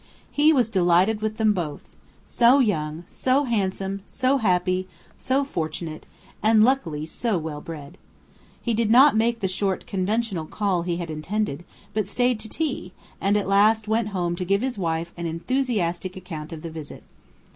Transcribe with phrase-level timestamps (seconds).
[0.31, 1.83] He was delighted with them both
[2.25, 6.07] so young, so handsome, so happy, so fortunate,
[6.41, 7.99] and luckily so well bred.
[8.63, 12.93] He did not make the short conventional call he had intended, but stayed to tea,
[13.21, 17.03] and at last went home to give his wife an enthusiastic account of the visit.